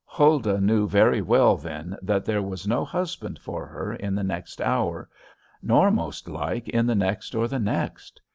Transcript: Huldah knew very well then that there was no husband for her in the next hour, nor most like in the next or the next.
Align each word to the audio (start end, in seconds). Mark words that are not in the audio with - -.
Huldah 0.05 0.59
knew 0.59 0.87
very 0.89 1.21
well 1.21 1.55
then 1.55 1.95
that 2.01 2.25
there 2.25 2.41
was 2.41 2.67
no 2.67 2.83
husband 2.83 3.37
for 3.37 3.67
her 3.67 3.93
in 3.93 4.15
the 4.15 4.23
next 4.23 4.59
hour, 4.59 5.07
nor 5.61 5.91
most 5.91 6.27
like 6.27 6.67
in 6.69 6.87
the 6.87 6.95
next 6.95 7.35
or 7.35 7.47
the 7.47 7.59
next. 7.59 8.19